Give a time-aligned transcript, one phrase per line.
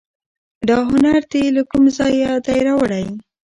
[0.67, 3.05] دا هنر دي له کوم ځایه دی راوړی